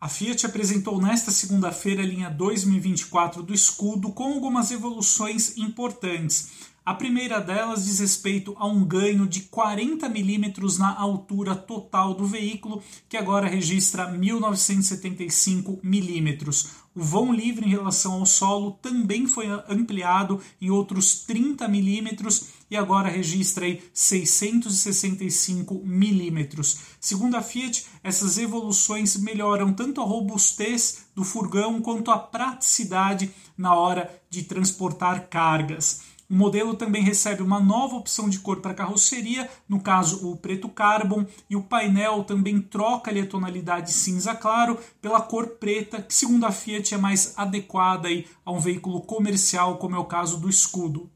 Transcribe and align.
A 0.00 0.08
Fiat 0.08 0.46
apresentou 0.46 0.98
nesta 0.98 1.30
segunda-feira 1.30 2.02
a 2.02 2.06
linha 2.06 2.30
2024 2.30 3.42
do 3.42 3.52
escudo 3.52 4.10
com 4.10 4.32
algumas 4.32 4.70
evoluções 4.70 5.58
importantes. 5.58 6.48
A 6.90 6.94
primeira 6.94 7.40
delas 7.40 7.84
diz 7.84 8.00
respeito 8.00 8.52
a 8.58 8.66
um 8.66 8.84
ganho 8.84 9.24
de 9.24 9.42
40 9.42 10.08
milímetros 10.08 10.76
na 10.76 10.92
altura 10.92 11.54
total 11.54 12.14
do 12.14 12.26
veículo, 12.26 12.82
que 13.08 13.16
agora 13.16 13.46
registra 13.46 14.10
1975 14.10 15.78
milímetros. 15.84 16.70
O 16.92 17.00
vão 17.00 17.32
livre 17.32 17.64
em 17.64 17.68
relação 17.68 18.14
ao 18.14 18.26
solo 18.26 18.72
também 18.82 19.24
foi 19.28 19.46
ampliado 19.68 20.40
em 20.60 20.68
outros 20.70 21.20
30 21.20 21.68
milímetros 21.68 22.46
e 22.68 22.76
agora 22.76 23.08
registra 23.08 23.66
aí 23.66 23.80
665 23.94 25.82
milímetros. 25.84 26.76
Segundo 27.00 27.36
a 27.36 27.40
Fiat, 27.40 27.86
essas 28.02 28.36
evoluções 28.36 29.16
melhoram 29.16 29.72
tanto 29.72 30.00
a 30.00 30.04
robustez 30.04 31.06
do 31.14 31.22
furgão 31.22 31.80
quanto 31.80 32.10
a 32.10 32.18
praticidade 32.18 33.30
na 33.56 33.76
hora 33.76 34.12
de 34.28 34.42
transportar 34.42 35.28
cargas. 35.28 36.10
O 36.30 36.34
modelo 36.34 36.74
também 36.76 37.02
recebe 37.02 37.42
uma 37.42 37.58
nova 37.58 37.96
opção 37.96 38.28
de 38.28 38.38
cor 38.38 38.60
para 38.60 38.72
carroceria, 38.72 39.50
no 39.68 39.80
caso 39.80 40.30
o 40.30 40.36
preto 40.36 40.68
carbon, 40.68 41.26
e 41.50 41.56
o 41.56 41.62
painel 41.62 42.22
também 42.22 42.60
troca 42.60 43.10
a 43.10 43.26
tonalidade 43.26 43.92
cinza 43.92 44.32
claro 44.32 44.78
pela 45.02 45.20
cor 45.20 45.56
preta, 45.58 46.00
que 46.00 46.14
segundo 46.14 46.46
a 46.46 46.52
Fiat 46.52 46.94
é 46.94 46.98
mais 46.98 47.34
adequada 47.36 48.06
aí 48.06 48.28
a 48.44 48.52
um 48.52 48.60
veículo 48.60 49.00
comercial, 49.00 49.76
como 49.78 49.96
é 49.96 49.98
o 49.98 50.04
caso 50.04 50.38
do 50.38 50.48
escudo. 50.48 51.10